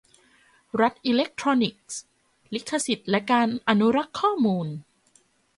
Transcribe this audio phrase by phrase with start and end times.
[0.81, 1.99] รัฐอิเล็กทรอนิกส์:
[2.53, 4.67] ลิขสิทธิ์และการอนุรักษ์ข้อมูล